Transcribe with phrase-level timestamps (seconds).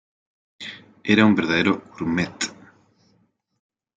[1.13, 2.39] Era un verdadero gourmet.